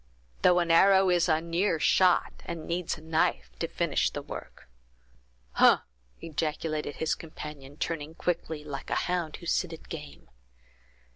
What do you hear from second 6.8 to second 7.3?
his